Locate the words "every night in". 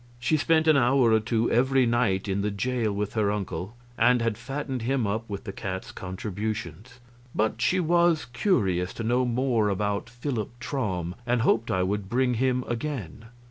1.51-2.41